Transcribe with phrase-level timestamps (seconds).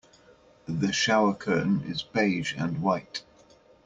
[0.65, 3.23] The shower curtain is beige and white.